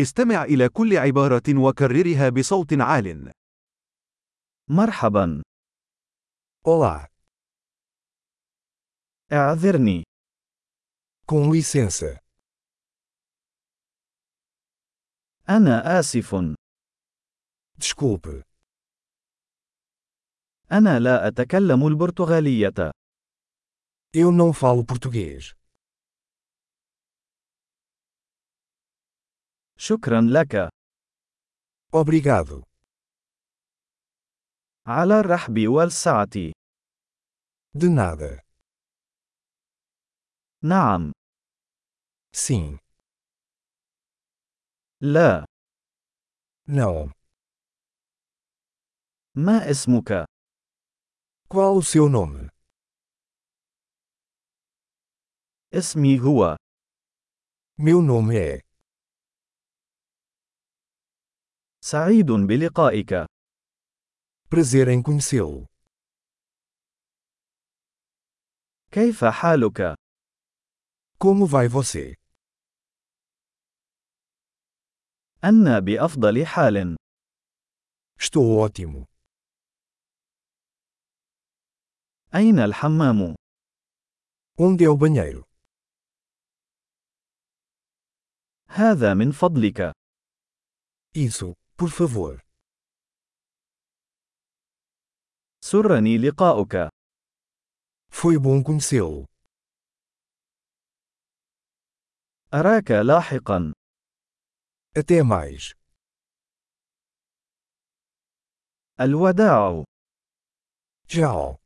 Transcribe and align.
استمع 0.00 0.44
إلى 0.44 0.68
كل 0.68 0.96
عبارة 0.96 1.42
وكررها 1.58 2.28
بصوت 2.28 2.72
عال. 2.72 3.32
مرحبا. 4.70 5.42
Olá, 6.64 7.06
اعذرني. 9.32 10.04
com 11.26 11.50
licença. 11.52 12.20
أنا 15.48 16.00
آسف. 16.00 16.34
Desculpe, 17.80 18.42
أنا 20.72 20.98
لا 20.98 21.28
أتكلم 21.28 21.86
البرتغالية. 21.86 22.90
eu 24.14 24.32
não 24.32 24.52
falo 24.52 24.84
português. 24.84 25.54
شكرا 29.78 30.20
لك. 30.20 30.68
Obrigado. 31.92 32.62
على 34.86 35.20
الرحب 35.20 35.58
والسعة. 35.68 36.52
De 37.74 37.88
nada. 37.88 38.40
نعم. 40.62 41.12
Sim. 42.32 42.78
لا. 45.00 45.44
Não. 46.68 47.10
ما 49.34 49.70
اسمك؟ 49.70 50.26
Qual 51.48 51.76
o 51.76 51.82
seu 51.82 52.08
nome? 52.08 52.48
اسمي 55.74 56.20
هو. 56.20 56.56
Meu 57.78 58.02
nome 58.02 58.36
é. 58.36 58.60
سعيد 61.88 62.26
بلقائك. 62.26 63.14
Prazer 64.50 64.88
em 64.88 65.02
conhecê-lo. 65.02 65.66
كيف 68.92 69.24
حالك؟ 69.24 69.94
Como 71.18 71.46
vai 71.46 71.68
você? 71.68 72.14
أنا 75.44 75.78
بأفضل 75.78 76.46
حال. 76.46 76.96
Estou 78.18 78.58
ótimo. 78.58 79.06
أين 82.34 82.58
الحمام؟ 82.58 83.34
Onde 84.58 84.84
é 84.84 84.88
o 84.88 84.96
banheiro? 84.96 85.44
هذا 88.68 89.14
من 89.14 89.32
فضلك. 89.32 89.92
Isso, 91.14 91.54
por 91.76 91.88
favor. 91.88 92.40
سرني 95.64 96.18
لقاؤك. 96.18 96.88
Foi 98.10 98.38
bom 98.38 98.62
conhecê-lo. 98.62 99.26
أراك 102.54 102.90
لاحقا. 102.90 103.72
Até 104.98 105.22
mais. 105.22 105.74
الوداع. 109.00 109.84
Tchau. 111.08 111.56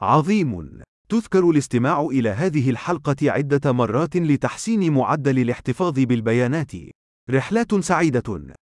عظيم. 0.00 0.82
تذكر 1.08 1.50
الاستماع 1.50 2.00
إلى 2.00 2.28
هذه 2.28 2.70
الحلقة 2.70 3.16
عدة 3.22 3.72
مرات 3.72 4.16
لتحسين 4.16 4.92
معدل 4.92 5.38
الاحتفاظ 5.38 5.94
بالبيانات. 5.98 6.72
رحلات 7.30 7.74
سعيدة. 7.74 8.56